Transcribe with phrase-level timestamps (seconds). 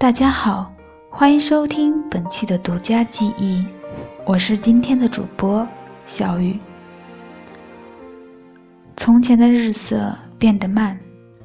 [0.00, 0.72] 大家好，
[1.10, 3.66] 欢迎收听本期的独家记忆，
[4.24, 5.66] 我是今天的主播
[6.04, 6.56] 小雨。
[8.96, 10.96] 从前的日色变得慢，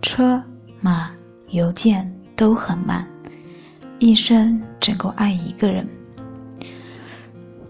[0.00, 0.42] 车
[0.80, 1.10] 马
[1.50, 3.06] 邮件都很慢，
[3.98, 5.86] 一生只够爱一个人。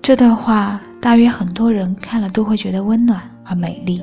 [0.01, 4.01] 这段话大约很多人看了都会觉得温暖而美丽，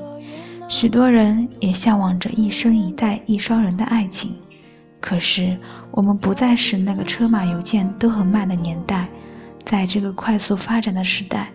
[0.68, 4.36] 许多人也向往着一生一代一双人的爱情。
[5.06, 5.56] 可是，
[5.92, 9.08] 我们不再是那个车马邮件都很慢的年代，
[9.64, 11.52] 在这个快速发展的时代，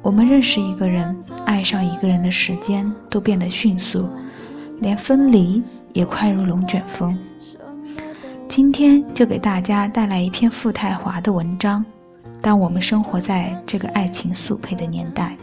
[0.00, 1.14] 我们认识一个人、
[1.44, 4.08] 爱上一个人的时间都变得迅速，
[4.80, 5.62] 连分离
[5.92, 7.14] 也快如龙卷风。
[8.48, 11.84] 今天就给大家带来一篇傅太华的文章：
[12.40, 15.36] 当我们生活在这个爱情速配的年代。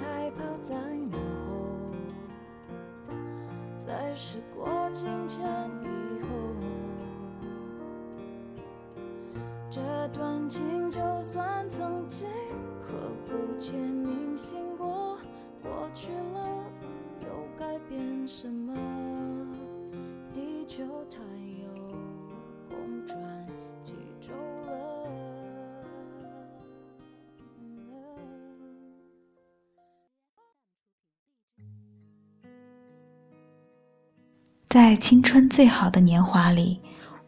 [34.70, 36.80] 在青春最好的年华里，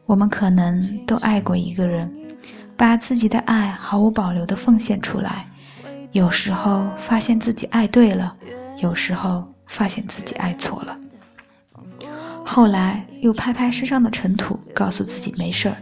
[0.06, 2.10] 我们可能都爱过一个人，
[2.78, 5.46] 把自己的爱毫无保留地奉献出来。
[6.14, 8.34] 有时候发现自己爱对了，
[8.82, 10.96] 有时候发现自己爱错了。
[12.46, 15.78] 后来又拍拍身上的尘土，告诉自己没事儿，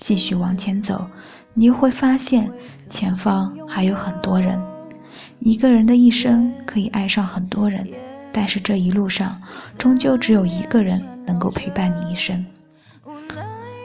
[0.00, 1.06] 继续往前走。
[1.52, 2.50] 你又会发现
[2.88, 4.58] 前方还有很多人。
[5.40, 7.86] 一个人的一生可以爱上很多人。
[8.32, 9.40] 但是这一路上，
[9.78, 12.44] 终究只有一个人能够陪伴你一生。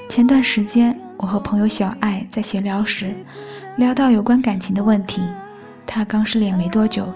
[0.08, 3.14] 前段时间，我和朋友小爱在闲聊时，
[3.78, 5.22] 聊到有关感情的问题。
[5.86, 7.14] 她刚失恋没多久，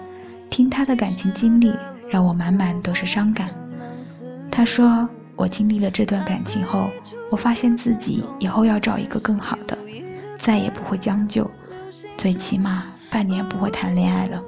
[0.48, 1.72] 听她的感情经历，
[2.14, 3.50] 让我满满都是伤感。
[4.48, 6.88] 他说：“我经历了这段感情后，
[7.28, 9.76] 我发现自己以后要找一个更好的，
[10.38, 11.50] 再也不会将就，
[12.16, 14.40] 最起码半年不会谈恋爱了。”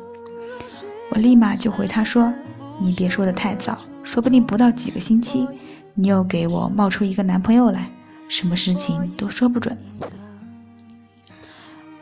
[1.11, 2.33] 我立马就回他说。
[2.79, 5.49] 你别说的太早，说不定不到几个星期，
[5.95, 7.89] 你又给我冒出一个男朋友来，
[8.29, 9.77] 什么事情都说不准。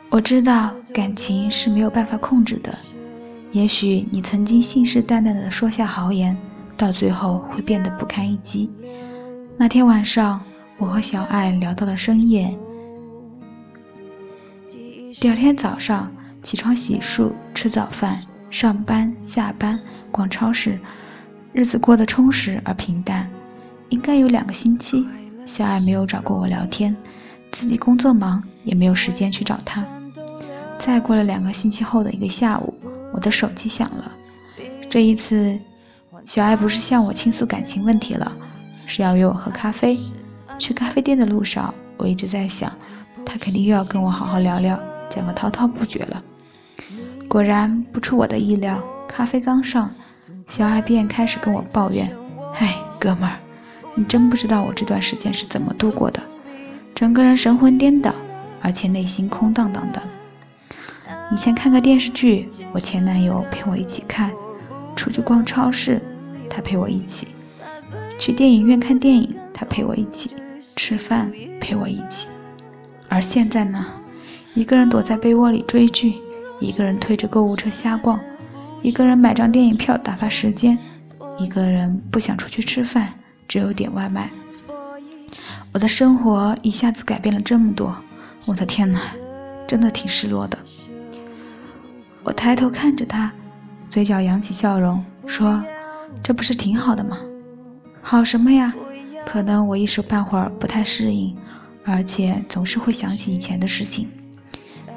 [0.09, 2.77] 我知道感情是没有办法控制的，
[3.55, 6.35] 也许你曾经信誓旦旦的说下豪言，
[6.75, 8.69] 到最后会变得不堪一击。
[9.55, 10.41] 那天晚上，
[10.77, 12.53] 我和小爱聊到了深夜，
[15.21, 16.11] 第二天早上
[16.43, 18.21] 起床洗漱吃早饭。
[18.49, 19.79] 上班、下班、
[20.11, 20.77] 逛超市，
[21.53, 23.25] 日子过得充实而平淡。
[23.87, 25.05] 应该有两个星期，
[25.45, 26.93] 小爱没有找过我聊天，
[27.51, 29.81] 自己工作忙，也没有时间去找他。
[30.77, 32.73] 再过了两个星期后的一个下午，
[33.15, 34.11] 我的手机响了。
[34.89, 35.57] 这一次，
[36.25, 38.29] 小爱不是向我倾诉感情问题了，
[38.85, 39.97] 是要约我喝咖啡。
[40.59, 42.69] 去咖啡店的路上，我一直在想，
[43.25, 44.77] 他肯定又要跟我好好聊聊，
[45.09, 46.21] 讲个滔滔不绝了。
[47.29, 49.89] 果然不出我的意料，咖啡刚上，
[50.47, 52.09] 小爱便开始跟我抱怨
[52.59, 53.39] ：“哎，哥们儿，
[53.95, 56.21] 你真不知道我这段时间是怎么度过的，
[56.93, 58.13] 整个人神魂颠倒，
[58.61, 60.01] 而且内心空荡荡的。
[61.35, 64.29] 以前看个电视剧，我前男友陪我一起看；
[64.95, 66.01] 出去逛超市，
[66.49, 67.27] 他陪我一起；
[68.17, 70.29] 去电影院看电影，他陪我一起；
[70.77, 71.29] 吃饭
[71.59, 72.29] 陪我一起。
[73.09, 73.85] 而现在呢，
[74.53, 76.13] 一个人躲在被窝里追剧。”
[76.61, 78.17] 一个人推着购物车瞎逛，
[78.81, 80.77] 一个人买张电影票打发时间，
[81.37, 83.09] 一个人不想出去吃饭，
[83.45, 84.29] 只有点外卖。
[85.73, 87.93] 我的生活一下子改变了这么多，
[88.45, 89.01] 我的天哪，
[89.67, 90.57] 真的挺失落的。
[92.25, 93.31] 我抬头看着他，
[93.87, 95.63] 嘴角扬起笑容，说
[96.23, 97.19] ：“这不是挺好的吗？
[98.01, 98.73] 好什么呀？
[99.23, 101.37] 可能我一时半会儿不太适应，
[101.85, 104.09] 而且总是会想起以前的事情。”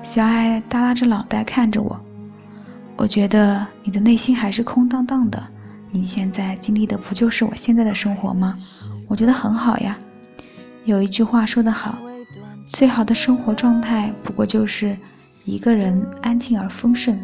[0.03, 2.01] 小爱耷拉着脑袋看着我，
[2.97, 5.43] 我觉得你的内心还是空荡荡的。
[5.91, 8.59] 你现在经历的不就是我现在的生活吗？
[9.07, 9.99] 我觉得很好呀。
[10.87, 11.99] 有一句话说得好，
[12.69, 14.97] 最好的生活状态不过就是
[15.49, 17.19] 一个人安静而丰盛，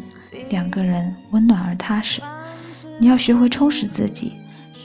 [0.49, 2.23] 两个人温暖而踏实。
[2.97, 4.33] 你要学会充实自己。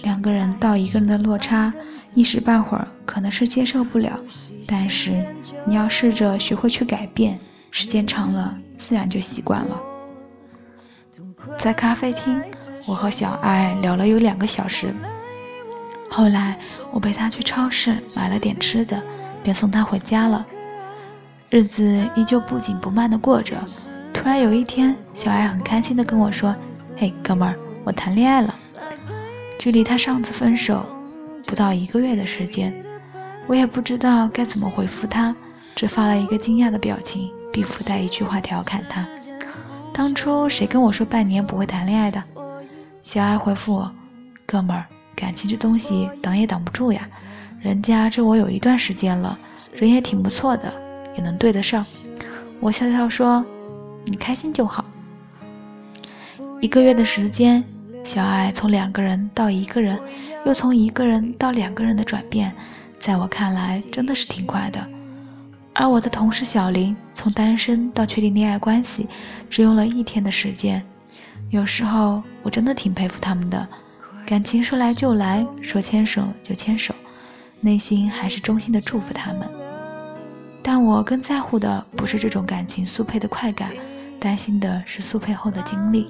[0.03, 1.73] 两个人到一个人的落差，
[2.13, 4.21] 一时半会儿可能是接受不了，
[4.67, 5.25] 但是
[5.65, 7.41] 你要试着学会去改变。
[7.71, 9.81] 时间长了，自然就习惯了。
[11.59, 12.43] 在咖啡厅，
[12.87, 14.95] 我和小爱聊了有两个小时。
[16.11, 16.59] 后来，
[16.93, 19.03] 我陪她去超市买了点吃的，
[19.43, 20.47] 便送她回家了。
[21.51, 23.57] 日子依旧不紧不慢的过着。
[24.15, 26.55] 突然有一天，小艾很开心的跟我说
[26.97, 28.55] ：“嘿，哥们儿，我谈恋爱了。”
[29.59, 30.87] 距离他上次分手
[31.45, 32.73] 不到一个月的时间，
[33.49, 35.35] 我也不知道该怎么回复他，
[35.75, 39.05] 只发了一个惊讶的表情，并附带一句话调侃他
[39.93, 42.23] ：“当初谁跟我说半年不会谈恋爱的？”
[43.03, 43.91] 小艾回复我
[44.47, 44.87] ：“哥们儿，
[45.17, 47.09] 感情这东西挡也挡不住呀，
[47.61, 49.37] 人家追我有一段时间了，
[49.73, 50.73] 人也挺不错的，
[51.17, 51.85] 也能对得上。”
[52.61, 53.45] 我笑笑说。
[54.07, 54.83] 你开心就好。
[56.61, 57.63] 一个月的时间，
[58.03, 60.01] 小爱从两个人到一个人，
[60.47, 62.51] 又从一个人到两个人的转变，
[62.99, 64.85] 在我看来真的是挺快的。
[65.75, 69.07] 而我的同事小林，从单身到确定恋爱关系，
[69.51, 70.83] 只用了一天的时间。
[71.51, 73.69] 有时候我真的挺佩服他们的，
[74.27, 76.95] 感情说来就来，说牵手就牵手，
[77.61, 79.70] 内心还是衷心的祝福他们。
[80.63, 83.71] 但我更在乎的不是这种感情速配的快感。
[84.19, 86.07] 担心的是速配后的经历。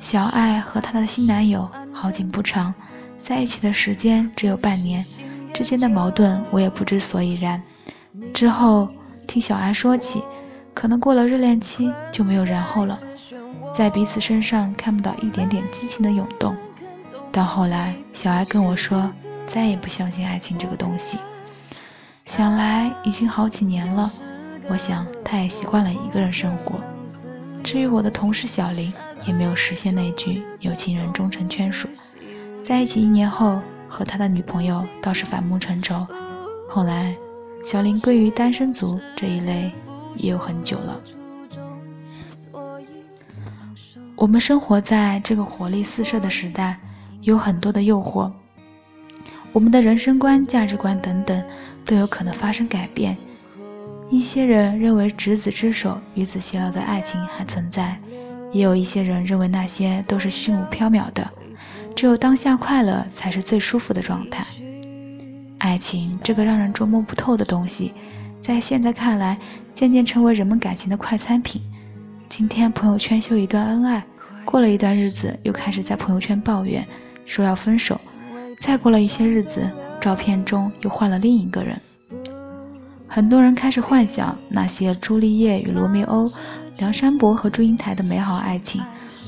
[0.00, 2.74] 小爱和她的新男友好景不长，
[3.16, 5.04] 在一起的时间只有半年，
[5.52, 7.62] 之间的矛盾我也不知所以然。
[8.32, 8.88] 之后
[9.28, 10.24] 听小爱说起，
[10.74, 12.98] 可能过了热恋期就没有然后了，
[13.72, 16.56] 在彼此身上看不到一点点激情的涌动。
[17.30, 19.08] 到后来，小爱跟我说，
[19.46, 21.16] 再也不相信爱情这个东西。
[22.24, 24.10] 想来已经好几年了。
[24.68, 26.80] 我想，他也习惯了一个人生活。
[27.62, 28.92] 至于我的同事小林，
[29.26, 31.88] 也没有实现那句“有情人终成眷属”。
[32.62, 36.06] 在一起一年后，和他的女朋友倒是反目成仇。
[36.68, 37.14] 后来，
[37.62, 39.70] 小林归于单身族这一类，
[40.16, 41.00] 也有很久了。
[44.16, 46.78] 我们生活在这个活力四射的时代，
[47.20, 48.32] 有很多的诱惑，
[49.54, 51.40] 我们的人生观、价值观等等，
[51.86, 53.16] 都有可能发生改变。
[54.10, 57.96] 一些人认为执子之手，与子偕老的爱情还存在，
[58.50, 61.30] 也有一些人认为那些都是虚无缥缈的，
[61.94, 64.44] 只有当下快乐才是最舒服的状态。
[65.58, 67.92] 爱情这个让人捉摸不透的东西，
[68.42, 69.38] 在现在看来，
[69.72, 71.62] 渐渐成为人们感情的快餐品。
[72.28, 74.04] 今天朋友圈秀一段恩爱，
[74.44, 76.84] 过了一段日子又开始在朋友圈抱怨，
[77.24, 78.00] 说要分手，
[78.58, 79.70] 再过了一些日子，
[80.00, 81.80] 照片中又换了另一个人。
[83.06, 86.30] 很多人开始幻想那些朱丽叶与罗密欧、
[86.78, 88.82] 梁山伯和祝英台的美好爱情，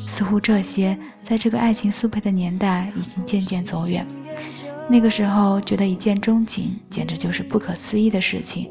[0.08, 4.06] 似乎这些在这个爱情速配的年代已经渐渐走远。
[4.88, 8.68] 那个时候觉得一见钟情简直就是不可思议的事情，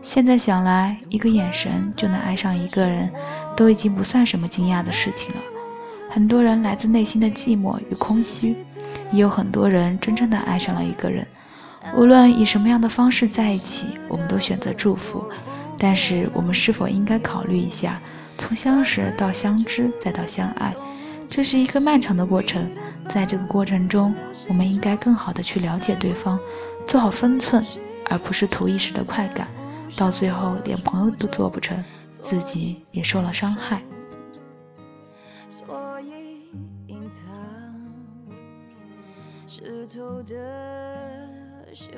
[0.00, 3.10] 现在想来，一个眼神就能爱上一个人，
[3.56, 5.40] 都已经不算什么惊讶的事情了。
[6.12, 8.54] 很多人来自内心的寂寞与空虚，
[9.10, 11.26] 也有很多人真正的爱上了一个人。
[11.96, 15.24] 无论以什么样的方式在一起，我们都选择祝福。
[15.78, 17.98] 但是，我们是否应该考虑一下，
[18.36, 20.76] 从相识到相知再到相爱，
[21.30, 22.70] 这是一个漫长的过程。
[23.08, 24.14] 在这个过程中，
[24.50, 26.38] 我们应该更好的去了解对方，
[26.86, 27.64] 做好分寸，
[28.10, 29.48] 而不是图一时的快感，
[29.96, 33.80] 到最后连朋友都做不成，自己也受了伤害。
[39.54, 40.34] 湿透的。
[41.74, 41.90] 袖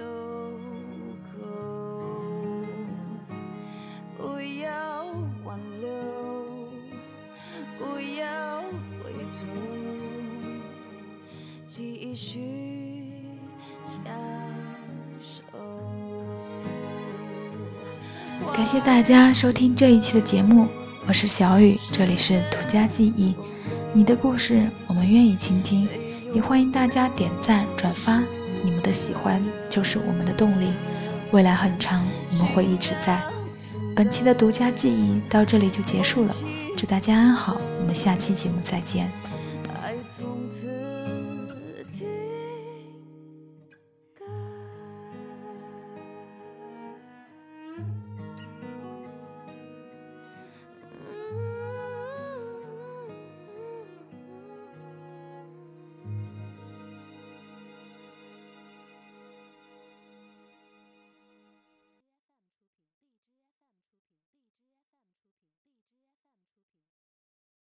[1.23, 1.39] 口，
[4.19, 5.07] 不要
[5.45, 5.89] 挽留，
[7.79, 8.61] 不要
[9.05, 9.39] 回头，
[11.65, 12.41] 继续
[13.85, 14.03] 相
[15.21, 15.45] 守。
[18.53, 20.67] 感谢大家收听这一期的节目，
[21.07, 23.37] 我是小雨，这里是独家记忆，
[23.93, 25.89] 你的故事我们愿意倾听，
[26.35, 28.21] 也欢迎大家点赞转发。
[28.65, 30.69] 你们的喜欢就是我们的动力，
[31.31, 33.23] 未来很长，我们会一直在。
[33.95, 36.35] 本期的独家记忆到这里就结束了，
[36.77, 39.09] 祝大家安好，我们下期节目再见。